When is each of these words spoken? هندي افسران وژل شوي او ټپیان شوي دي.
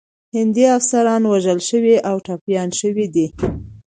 هندي 0.35 0.65
افسران 0.77 1.21
وژل 1.31 1.59
شوي 1.69 1.95
او 2.09 2.15
ټپیان 2.25 2.69
شوي 2.79 3.05
دي. 3.15 3.27